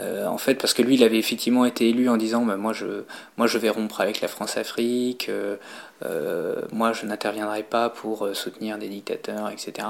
[0.00, 2.72] Euh, en fait, parce que lui, il avait effectivement été élu en disant bah, moi,
[2.72, 3.04] je,
[3.36, 5.56] moi, je vais rompre avec la France-Afrique, euh,
[6.04, 9.86] euh, moi, je n'interviendrai pas pour soutenir des dictateurs, etc.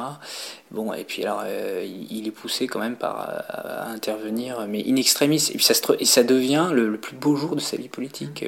[0.71, 5.51] Bon, et puis alors, il, est poussé quand même par à, intervenir, mais in extremis.
[5.51, 8.45] Et puis ça, et ça devient le, plus beau jour de sa vie politique.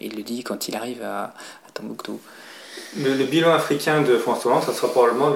[0.00, 2.20] il le dit quand il arrive à, à Tombouctou.
[2.96, 5.34] Le, bilan africain de François Hollande, ça sera probablement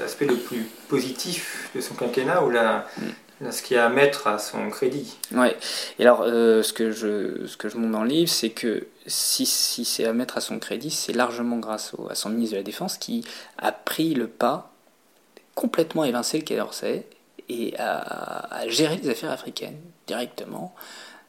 [0.00, 3.02] l'aspect le, plus positif de son quinquennat, où la, mm
[3.50, 5.16] ce qu'il y a à mettre à son crédit.
[5.32, 5.56] Ouais.
[5.98, 8.86] Et alors, euh, ce, que je, ce que je montre dans le livre, c'est que
[9.06, 12.58] si, si c'est à mettre à son crédit, c'est largement grâce à son ministre de
[12.58, 13.24] la Défense qui
[13.58, 14.72] a pris le pas,
[15.54, 17.06] complètement évincé le Quai d'Orsay,
[17.48, 20.74] et a, géré les affaires africaines directement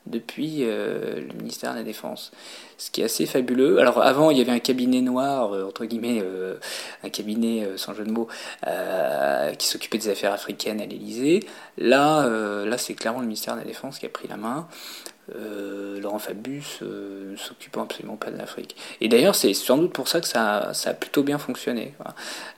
[0.06, 2.32] depuis euh, le ministère de la Défense.
[2.78, 3.80] Ce qui est assez fabuleux.
[3.80, 6.56] Alors avant, il y avait un cabinet noir, euh, entre guillemets, euh,
[7.04, 8.28] un cabinet sans jeu de mots,
[9.58, 11.42] qui s'occupait des affaires africaines à l'Élysée.
[11.78, 12.28] Là,
[12.66, 14.68] là c'est clairement le ministère de la Défense qui a pris la main.
[15.34, 18.76] Euh, Laurent Fabius euh, ne s'occupant absolument pas de l'Afrique.
[19.02, 21.94] Et d'ailleurs, c'est sans doute pour ça que ça, a plutôt bien fonctionné.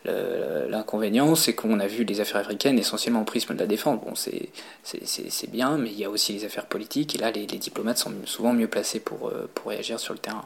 [0.05, 3.99] L'inconvénient, c'est qu'on a vu les affaires africaines essentiellement au prisme de la défense.
[4.01, 7.97] Bon, c'est bien, mais il y a aussi les affaires politiques, et là, les, diplomates
[7.97, 10.43] sont souvent mieux placés pour, euh, pour réagir sur le terrain.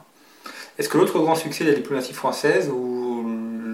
[0.78, 3.24] Est-ce que l'autre grand succès de la diplomatie française, ou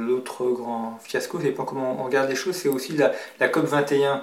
[0.07, 4.23] l'autre grand fiasco, ça dépend comment on regarde les choses, c'est aussi la, COP 21,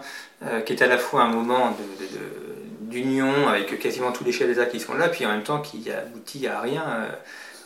[0.66, 2.55] qui est à la fois un moment de
[2.90, 5.90] d'union avec quasiment tous les chefs d'État qui sont là, puis en même temps qui
[5.92, 7.10] aboutit à rien, euh,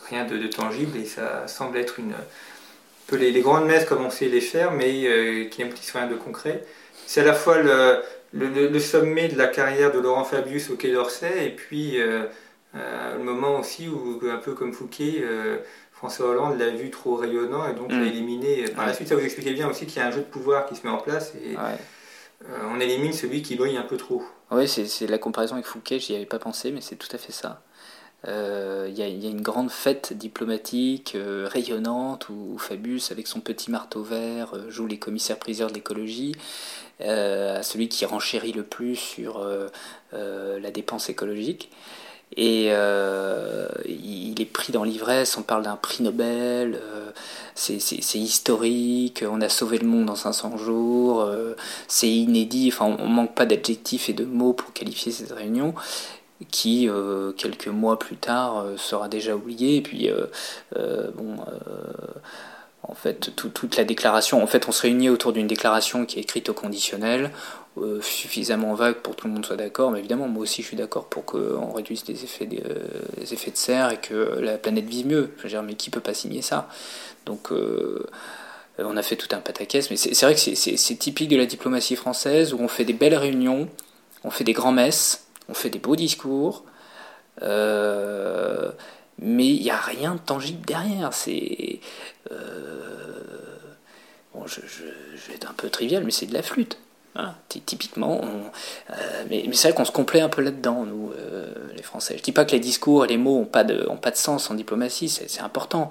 [0.08, 2.14] rien de, tangible, et ça semble être une
[3.06, 6.14] peu les, grandes messes comme on sait les faire, mais euh, qui n'aboutissent rien de
[6.14, 6.64] concret.
[7.06, 8.02] C'est à la fois le,
[8.32, 12.26] le, sommet de la carrière de Laurent Fabius au Quai d'Orsay, et puis euh,
[12.72, 15.24] le moment aussi où, un peu comme Fouquet,
[15.92, 18.06] François Hollande l'a vu trop rayonnant et donc l'a mm.
[18.06, 18.64] éliminé.
[18.76, 20.66] Par la suite, ça vous expliquait bien aussi qu'il y a un jeu de pouvoir
[20.66, 21.56] qui se met en place et
[22.72, 24.22] on élimine celui qui brille un peu trop.
[24.50, 27.32] Oui, c'est la comparaison avec Fouquet, j'y avais pas pensé, mais c'est tout à fait
[27.32, 27.62] ça.
[28.24, 33.70] Il euh, y, a une grande fête diplomatique euh, rayonnante où, Fabius, avec son petit
[33.70, 36.34] marteau vert, euh, joue les commissaires-priseurs de l'écologie,
[37.00, 39.42] celui qui renchérit le plus sur
[40.12, 41.70] la dépense écologique.
[42.36, 46.78] Et il est pris dans l'ivresse, on parle d'un prix Nobel,
[47.60, 51.28] c'est historique, on a sauvé le monde en 500 jours,
[51.88, 55.74] c'est inédit, enfin on manque pas d'adjectifs et de mots pour qualifier cette réunion
[56.50, 61.36] qui euh, quelques mois plus tard euh, sera déjà oublié et puis euh, bon
[62.82, 66.22] en fait toute la déclaration en fait on se réunit autour d'une déclaration qui est
[66.22, 67.30] écrite au conditionnel
[68.02, 70.76] suffisamment vague pour que tout le monde soit d'accord mais évidemment moi aussi je suis
[70.76, 72.62] d'accord pour qu'on réduise les effets, des,
[73.32, 76.00] effets de serre et que la planète vive mieux je veux dire mais qui peut
[76.00, 76.68] pas signer ça?
[77.26, 77.50] Donc
[78.78, 81.96] on a fait tout un pataquès mais c'est vrai que c'est typique de la diplomatie
[81.96, 83.68] française où on fait des belles réunions
[84.24, 86.64] on fait des grands messes on fait des beaux discours,
[87.42, 88.70] euh,
[89.18, 91.12] mais il n'y a rien de tangible derrière.
[91.12, 91.80] C'est.
[92.30, 93.58] Euh,
[94.32, 96.78] bon, je, vais être un peu trivial, mais c'est de la flûte.
[97.16, 97.34] Hein.
[97.48, 98.20] typiquement,
[98.90, 98.94] euh,
[99.28, 101.10] mais, c'est vrai qu'on se complaît un peu là-dedans, nous,
[101.76, 102.16] les Français.
[102.16, 104.16] Je dis pas que les discours et les mots n'ont pas, de, ont pas de
[104.16, 105.90] sens en diplomatie, c'est important.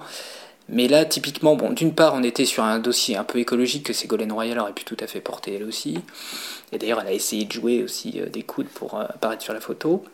[0.72, 3.92] Mais là, typiquement, bon, d'une part, on était sur un dossier un peu écologique que
[3.92, 5.98] Ségolène Royal aurait pu tout à fait porter elle aussi.
[6.70, 9.52] Et d'ailleurs, elle a essayé de jouer aussi euh, des coudes pour euh, apparaître sur
[9.52, 10.04] la photo.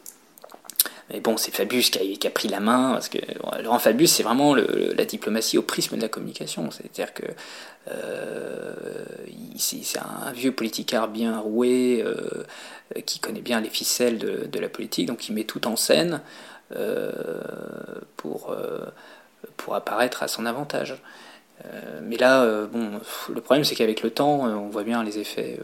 [1.10, 3.18] Mais bon, c'est Fabius qui a, pris la main, parce que
[3.62, 6.70] Laurent Fabius, c'est vraiment la diplomatie au prisme de la communication.
[6.70, 7.22] C'est-à-dire que
[7.88, 8.74] euh,
[9.56, 12.04] c'est un vieux politicard bien roué,
[13.04, 16.20] qui connaît bien les ficelles de, la politique, donc il met tout en scène
[18.16, 18.56] pour
[19.56, 21.00] pour apparaître à son avantage.
[21.64, 23.00] Euh, mais là, euh, bon,
[23.34, 25.58] le problème c'est qu'avec le temps, euh, on voit bien les effets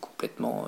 [0.00, 0.66] complètement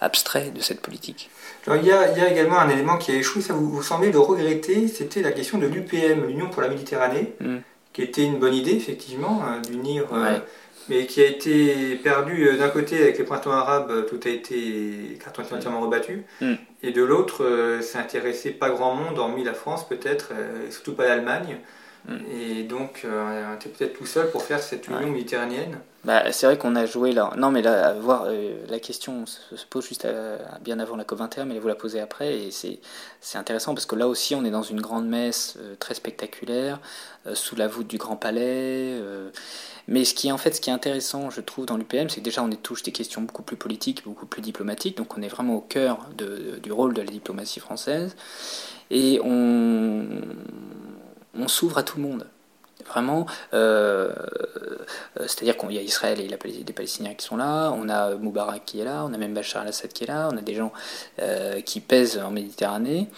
[0.00, 1.30] abstraits de cette politique.
[1.66, 3.68] Alors, il, y a, il, y a, également un élément qui a échoué, ça vous,
[3.68, 7.56] vous semblez le regretter, c'était la question de l'UPM, l'Union pour la Méditerranée, mm.
[7.92, 10.04] qui était une bonne idée effectivement, d'unir,
[10.88, 15.42] mais qui a été perdue d'un côté avec les printemps arabes, tout a été carton
[15.42, 16.54] entièrement rebattu, mm.
[16.82, 20.32] et de l'autre, ça intéressait pas grand monde, hormis la France peut-être,
[20.66, 21.58] et surtout pas l'Allemagne.
[22.08, 25.78] Et donc, on était peut-être tout seul pour faire cette union méditerranéenne.
[26.06, 27.32] Bah, c'est vrai qu'on a joué là.
[27.36, 30.06] Non, mais là, voir, euh, la question se, pose juste
[30.60, 32.38] bien avant la COP21, mais vous la posez après.
[32.38, 35.94] Et c'est intéressant parce que là aussi, on est dans une grande messe euh, très
[35.94, 36.78] spectaculaire,
[37.26, 38.94] euh, sous la voûte du Grand Palais.
[39.88, 42.20] mais ce qui est en fait ce qui est intéressant, je trouve, dans l'UPM, c'est
[42.20, 44.96] que déjà on est touche des questions beaucoup plus politiques, beaucoup plus diplomatiques.
[44.96, 48.14] Donc on est vraiment au cœur de, du rôle de la diplomatie française.
[48.92, 50.06] Et on,
[51.38, 52.26] on s'ouvre à tout le monde.
[52.88, 54.76] Vraiment, euh, euh,
[55.20, 58.80] c'est-à-dire qu'il y a Israël et des Palestiniens qui sont là, on a Moubarak qui
[58.80, 60.72] est là, on a même Bachar al-Assad qui est là, on a des gens
[61.20, 63.08] euh, qui pèsent en Méditerranée.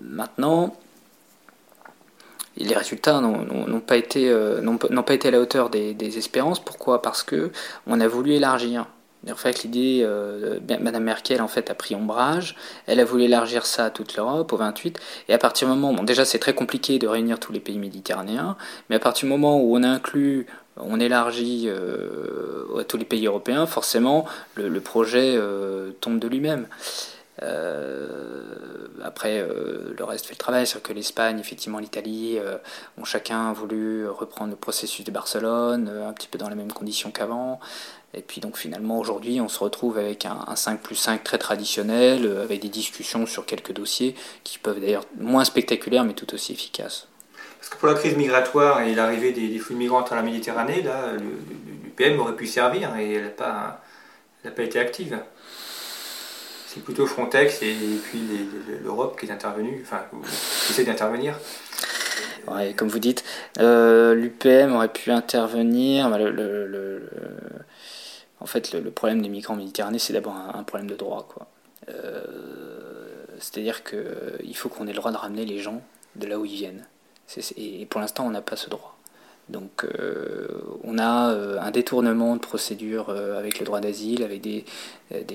[0.00, 0.76] maintenant,
[2.56, 4.32] les résultats n'ont pas, été,
[5.06, 6.60] pas été à la hauteur des, des espérances.
[6.60, 7.02] Pourquoi?
[7.02, 7.50] Parce que
[7.86, 8.86] on a voulu élargir.
[9.28, 12.56] En fait, l'idée, euh, Madame Merkel en fait a pris ombrage.
[12.86, 14.98] Elle a voulu élargir ça à toute l'Europe, au 28.
[15.28, 17.78] Et à partir du moment, bon, déjà c'est très compliqué de réunir tous les pays
[17.78, 18.56] méditerranéens,
[18.88, 23.26] mais à partir du moment où on inclut, on élargit euh, à tous les pays
[23.26, 26.66] européens, forcément le, projet euh, tombe de lui-même.
[29.02, 29.46] après,
[29.98, 32.38] le reste fait le travail, c'est que l'Espagne, effectivement, l'Italie
[32.98, 37.10] ont chacun voulu reprendre le processus de Barcelone, un petit peu dans les mêmes conditions
[37.10, 37.60] qu'avant.
[38.14, 42.26] Et puis donc finalement aujourd'hui on se retrouve avec un, 5 plus 5 très traditionnel,
[42.26, 46.52] euh, avec des discussions sur quelques dossiers qui peuvent d'ailleurs moins spectaculaires mais tout aussi
[46.52, 47.06] efficaces.
[47.60, 50.80] Parce que pour la crise migratoire et l'arrivée des, flux de migrants dans la Méditerranée,
[50.80, 51.12] là,
[51.84, 53.82] l'UPM aurait pu servir et elle n'a pas,
[54.42, 55.18] pas été active.
[56.66, 58.20] C'est plutôt Frontex et, puis
[58.82, 61.34] l'Europe qui est intervenue, enfin qui essaie d'intervenir.
[62.48, 63.24] Ouais, comme vous dites,
[63.58, 66.08] euh, l'UPM aurait pu intervenir.
[66.08, 67.10] le,
[68.40, 71.28] en fait, le, problème des migrants méditerranéens, c'est d'abord un, problème de droit.
[71.88, 72.24] Euh,
[73.38, 75.82] c'est-à-dire qu'il euh, faut qu'on ait le droit de ramener les gens
[76.16, 76.86] de là où ils viennent.
[77.56, 78.96] et pour l'instant, on n'a pas ce droit.
[79.48, 80.48] Donc euh,
[80.84, 84.64] on a un détournement de procédure avec le droit d'asile, avec des,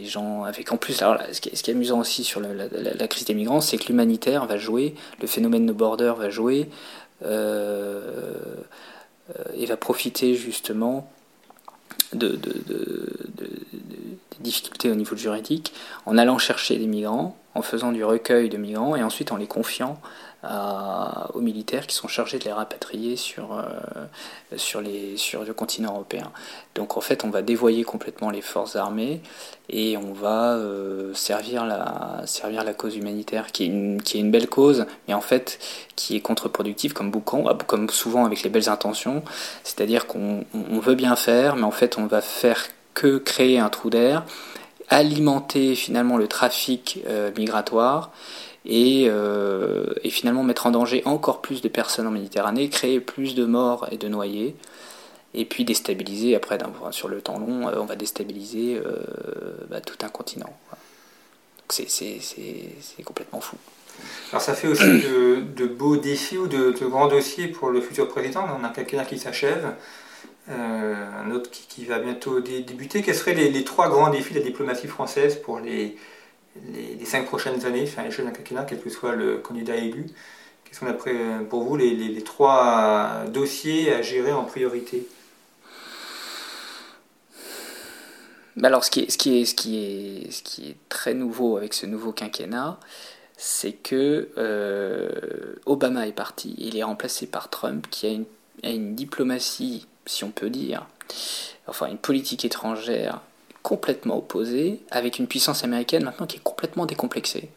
[0.05, 3.59] gens, avec en plus, alors ce, qui est, amusant aussi sur la, crise des migrants,
[3.61, 6.69] c'est que l'humanitaire va jouer, le phénomène de border va jouer
[9.53, 11.11] et va profiter justement
[12.13, 12.39] de,
[14.39, 15.73] difficultés au niveau juridique
[16.05, 19.47] en allant chercher des migrants, en faisant du recueil de migrants et ensuite en les
[19.47, 19.99] confiant
[21.33, 23.63] aux militaires qui sont chargés de les rapatrier sur, euh,
[24.57, 26.31] sur, les, sur le continent européen.
[26.75, 29.21] Donc en fait, on va dévoyer complètement les forces armées
[29.69, 34.21] et on va euh, servir, la, servir la cause humanitaire, qui est, une, qui est
[34.21, 35.59] une belle cause, mais en fait
[35.95, 39.23] qui est contre-productive, comme, souvent avec les belles intentions.
[39.63, 43.89] C'est-à-dire qu'on veut bien faire, mais en fait on va faire que créer un trou
[43.89, 44.23] d'air,
[44.89, 48.11] alimenter finalement le trafic euh, migratoire
[48.67, 53.45] euh, et, finalement mettre en danger encore plus de personnes en Méditerranée, créer plus de
[53.45, 54.55] morts et de noyés,
[55.33, 56.57] et puis déstabiliser, après
[56.91, 59.03] sur le temps long, euh, on va déstabiliser euh,
[59.69, 60.57] bah, tout un continent.
[61.69, 63.57] C'est complètement fou.
[64.31, 68.45] Alors ça fait aussi de, beaux défis ou de, grands dossiers pour le futur président.
[68.59, 69.73] On a quelqu'un qui s'achève,
[70.49, 73.01] un autre qui, va bientôt débuter.
[73.01, 75.95] Quels seraient les, les, trois grands défis de la diplomatie française pour les,
[76.73, 80.05] les, cinq prochaines années, enfin l'échelle d'un quinquennat, quel que soit le candidat élu
[80.63, 81.13] Quels sont après,
[81.49, 85.07] pour vous les, trois dossiers à gérer en priorité?
[88.63, 92.79] Alors, ce qui, est, très nouveau avec ce nouveau quinquennat,
[93.37, 96.55] c'est que euh, Obama est parti.
[96.57, 98.25] Il est remplacé par Trump, qui
[98.63, 100.87] a une diplomatie, si on peut dire,
[101.67, 103.21] enfin une politique étrangère
[103.65, 107.49] complètement opposé, avec une puissance américaine maintenant qui est complètement décomplexée.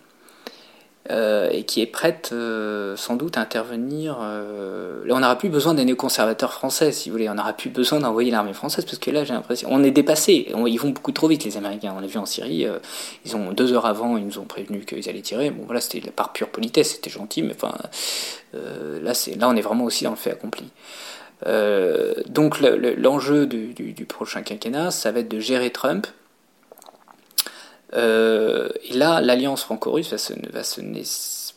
[1.11, 4.19] Euh, et qui est prête euh, sans doute à intervenir.
[4.21, 7.31] Euh, on n'aura plus besoin des néoconservateurs français, si vous voulez.
[7.31, 10.53] On n'aura plus besoin d'envoyer l'armée française parce que là, j'ai l'impression, on est dépassé.
[10.67, 11.95] ils vont beaucoup trop vite, les Américains.
[11.97, 12.67] On l'a vu en Syrie.
[13.25, 15.51] ils ont deux heures avant, ils nous ont prévenu qu'ils allaient tirer.
[15.51, 17.75] Bon, voilà, c'était par pure politesse, c'était gentil, mais enfin,
[18.53, 20.65] là, là, on est vraiment aussi dans le fait accompli.
[21.47, 26.07] Euh, donc l'enjeu du, prochain quinquennat, ça va être de gérer Trump.
[27.95, 30.63] Euh, et là, l'alliance franco-russe va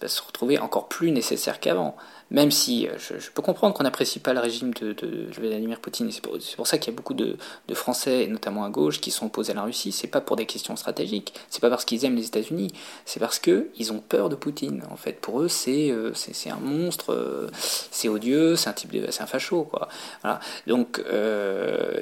[0.01, 1.95] va se retrouver encore plus nécessaire qu'avant.
[2.31, 4.95] Même si euh, je, peux comprendre qu'on n'apprécie pas le régime de,
[5.37, 7.35] Vladimir Poutine, c'est pour, ça qu'il y a beaucoup de,
[7.73, 9.91] Français, notamment à gauche, qui sont opposés à la Russie.
[9.91, 12.71] C'est pas pour des questions stratégiques, c'est pas parce qu'ils aiment les États-Unis,
[13.05, 14.83] c'est parce qu'ils ont peur de Poutine.
[14.89, 16.13] En fait, pour eux, c'est euh,
[16.45, 19.69] un monstre, euh, c'est odieux, c'est un type de, un facho.
[20.67, 21.03] Donc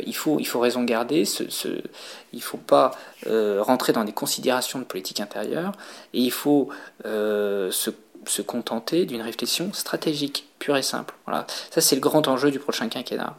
[0.06, 1.26] il faut raison garder.
[1.26, 1.70] Ce, ce
[2.34, 2.92] il faut pas
[3.26, 5.72] rentrer dans des considérations de politique intérieure
[6.14, 6.70] et il faut
[7.04, 7.90] se
[8.26, 11.16] se contenter d'une réflexion stratégique, pure et simple.
[11.26, 11.46] Voilà.
[11.72, 13.36] Ça, c'est le grand enjeu du prochain quinquennat.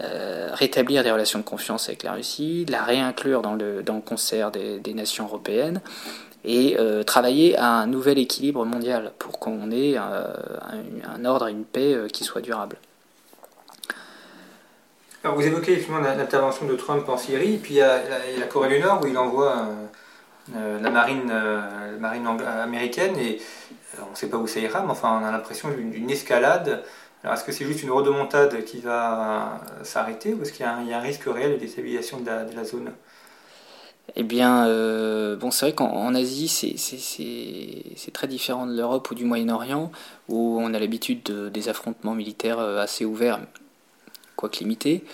[0.00, 4.00] Euh, rétablir des relations de confiance avec la Russie, la réinclure dans le, dans le
[4.00, 5.82] concert des, nations européennes
[6.44, 11.64] et euh, travailler à un nouvel équilibre mondial pour qu'on ait un, ordre et une
[11.64, 12.78] paix qui soient durables.
[15.22, 18.00] Alors vous évoquez l'intervention de Trump en Syrie, puis il y, a,
[18.38, 19.68] la Corée du Nord où il envoie
[20.54, 23.40] la marine, la marine américaine et
[24.06, 26.82] on ne sait pas où ça ira, mais enfin on a l'impression d'une escalade.
[27.22, 30.98] Alors est-ce que c'est juste une redemontade qui va s'arrêter ou est-ce qu'il y, a
[30.98, 32.90] un risque réel de déstabilisation de la, zone?
[34.16, 39.24] Eh bien, euh, bon, c'est vrai qu'en Asie, c'est très différent de l'Europe ou du
[39.24, 39.92] Moyen-Orient,
[40.28, 43.38] où on a l'habitude de, des affrontements militaires euh, assez ouverts,
[44.34, 45.04] quoique limités.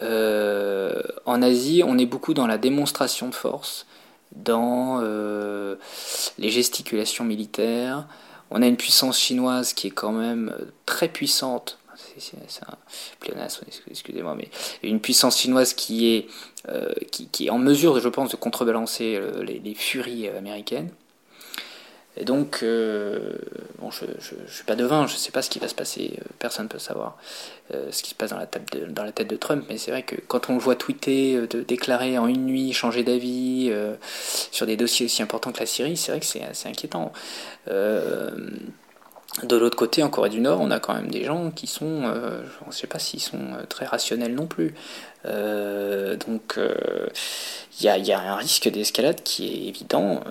[0.00, 3.86] Euh, en Asie, on est beaucoup dans la démonstration de force,
[4.32, 5.76] dans euh,
[6.38, 8.06] les gesticulations militaires.
[8.50, 11.78] On a une puissance chinoise qui est quand même euh, très puissante.
[12.18, 12.36] C'est
[13.88, 14.48] excusez-moi, mais
[14.82, 15.74] une puissance chinoise
[16.68, 20.90] euh, qui, est en mesure, je pense, de contrebalancer les furies américaines.
[22.16, 23.34] Et donc, euh,
[23.78, 26.18] bon, je ne suis pas devin, je ne sais pas ce qui va se passer,
[26.18, 27.16] euh, personne ne peut savoir
[27.72, 30.50] euh, ce qui se passe dans la, tête de, Trump, mais c'est vrai que quand
[30.50, 33.72] on le voit tweeter, déclarer en une nuit, changer d'avis
[34.50, 37.12] sur des dossiers aussi importants que la Syrie, c'est vrai que c'est assez inquiétant.
[37.68, 42.02] de l'autre côté, en Corée du Nord, on a quand même des gens qui sont,
[42.02, 44.74] je ne sais pas s'ils sont très rationnels non plus.
[45.24, 46.58] donc,
[47.80, 50.24] il y, a, un risque d'escalade qui est évident.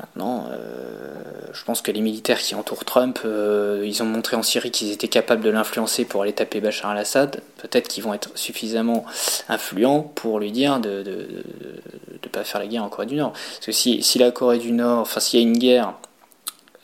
[0.00, 1.14] Maintenant, euh,
[1.52, 4.90] je pense que les militaires qui entourent Trump, euh, ils ont montré en Syrie qu'ils
[4.90, 7.40] étaient capables de l'influencer pour aller taper Bachar al-Assad.
[7.58, 9.04] Peut-être qu'ils vont être suffisamment
[9.48, 13.32] influents pour lui dire de ne pas faire la guerre en Corée du Nord.
[13.32, 15.94] Parce que si, si la Corée du Nord, enfin s'il y a une guerre,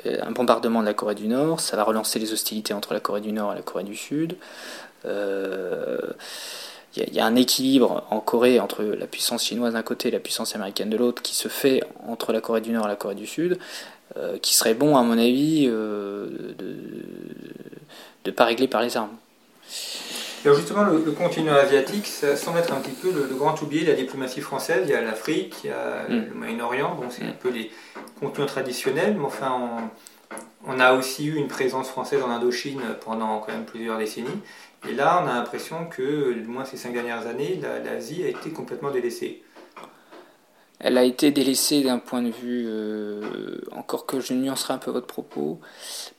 [0.07, 3.01] euh, un bombardement de la Corée du Nord, ça va relancer les hostilités entre la
[3.01, 4.37] Corée du Nord et la Corée du Sud.
[5.05, 5.99] Euh,
[6.97, 10.18] il y, a un équilibre en Corée entre la puissance chinoise d'un côté et la
[10.18, 13.14] puissance américaine de l'autre qui se fait entre la Corée du Nord et la Corée
[13.14, 13.59] du Sud,
[14.16, 16.26] euh, qui serait bon, à mon avis, euh,
[16.59, 16.74] de
[18.26, 19.16] ne pas régler par les armes.
[20.45, 23.91] Alors justement, le, continent asiatique, ça semble être un petit peu le, grand oublié de
[23.91, 24.84] la diplomatie française.
[24.84, 26.28] Il y a l'Afrique, il y a mm.
[26.28, 27.70] le Moyen-Orient, bon, c'est un peu les
[28.18, 29.80] continents traditionnels, mais enfin,
[30.66, 34.28] on, on, a aussi eu une présence française en Indochine pendant quand même plusieurs décennies.
[34.89, 38.51] Et là, on a l'impression que, du moins ces cinq dernières années, l'Asie a été
[38.51, 39.43] complètement délaissée.
[40.83, 44.91] Elle a été délaissée d'un point de vue, euh, encore que je nuancerai un peu
[44.91, 45.61] votre propos,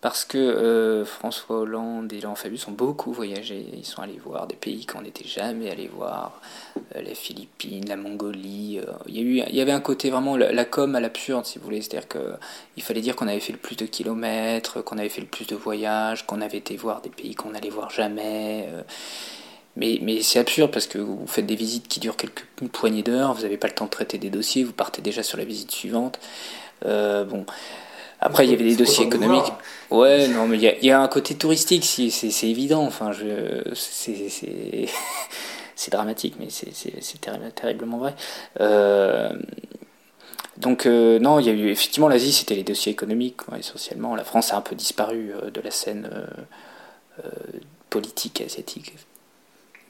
[0.02, 3.66] parce que euh, François Hollande et Laurent Fabius ont beaucoup voyagé.
[3.74, 6.40] Ils sont allés voir des pays qu'on n'était jamais allés voir,
[6.96, 8.80] euh, les Philippines, la Mongolie.
[9.08, 11.82] il, y avait un côté vraiment la, com à l'absurde, si vous voulez.
[11.82, 15.28] C'est-à-dire qu'il fallait dire qu'on avait fait le plus de kilomètres, qu'on avait fait le
[15.28, 18.68] plus de voyages, qu'on avait été voir des pays qu'on n'allait voir jamais.
[19.78, 23.34] Mais, mais c'est absurde parce que vous faites des visites qui durent quelques poignées d'heures,
[23.34, 25.72] vous n'avez pas le temps de traiter des dossiers, vous partez déjà sur la visite
[25.72, 26.20] suivante.
[26.86, 27.46] Euh, bon.
[28.24, 29.52] Après, il y avait des dossiers économiques.
[29.90, 32.84] Ouais, non, mais il y a, y a, un côté touristique, c'est évident.
[32.84, 33.12] Enfin,
[35.76, 38.16] c'est dramatique, mais c'est terriblement vrai.
[38.60, 39.34] Euh,
[40.58, 44.16] donc, euh, non, il y a eu effectivement l'Asie, c'était les dossiers économiques, essentiellement.
[44.16, 46.08] La France a un peu disparu euh, de la scène
[47.90, 48.94] politique asiatique.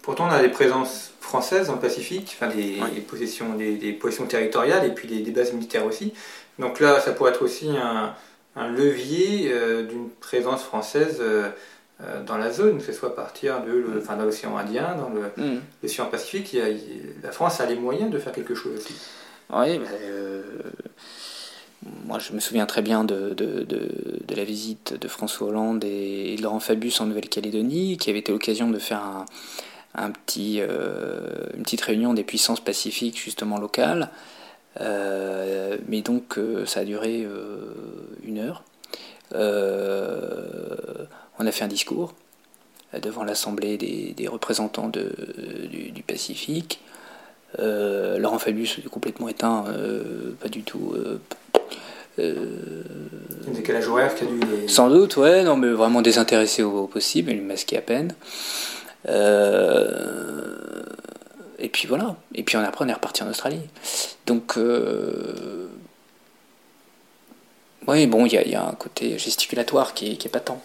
[0.01, 4.85] Pourtant, on a des présences françaises dans le Pacifique, enfin des, possessions, des, positions territoriales
[4.85, 6.13] et puis des, bases militaires aussi.
[6.59, 8.13] Donc là, ça pourrait être aussi un,
[8.75, 11.49] levier euh, d'une présence française euh,
[12.01, 15.61] euh, dans la zone, que ce soit à partir de, l'océan Indien, dans mm.
[15.83, 16.57] l'océan Pacifique.
[17.23, 18.95] la France a les moyens de faire quelque chose aussi.
[19.53, 19.85] Oui, bah,
[22.05, 23.35] moi je me souviens très bien de,
[24.35, 28.31] la visite de François Hollande et, et de Laurent Fabius en Nouvelle-Calédonie, qui avait été
[28.31, 29.25] l'occasion de faire un
[29.95, 34.09] un petit, euh, une petite réunion des puissances pacifiques justement locales.
[34.79, 37.27] Euh, mais donc euh, ça a duré
[38.23, 38.63] une heure.
[41.39, 42.13] on a fait un discours
[43.01, 45.11] devant l'Assemblée des, représentants de,
[45.69, 46.81] du, Pacifique.
[47.57, 49.65] Laurent Fabius est complètement éteint,
[50.39, 50.93] pas du tout.
[52.19, 52.83] Euh,
[53.47, 57.41] décalage horaire qui a dû Sans doute, ouais, non, mais vraiment désintéressé au, possible, il
[57.41, 58.13] masquait à peine.
[59.07, 60.83] Euh,
[61.59, 62.15] et puis voilà.
[62.35, 63.61] Et puis après, on est reparti en Australie.
[64.25, 65.67] Donc, euh,
[67.87, 70.61] oui, bon, il y, a un côté gesticulatoire qui est, patent.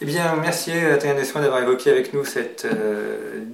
[0.00, 2.66] Eh bien, merci Adrien Dessoin d'avoir évoqué avec nous cette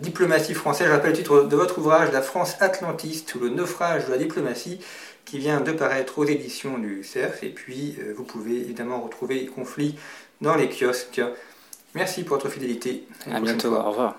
[0.00, 0.88] diplomatie française.
[0.88, 4.18] Je rappelle le titre de votre ouvrage, La France atlantiste ou le naufrage de la
[4.18, 4.80] diplomatie,
[5.26, 7.42] qui vient de paraître aux éditions du CERF.
[7.42, 9.96] Et puis, vous pouvez évidemment retrouver Conflit
[10.40, 11.20] dans les kiosques.
[11.94, 13.06] Merci pour votre fidélité.
[13.30, 13.74] À, bientôt.
[13.74, 14.16] Au revoir.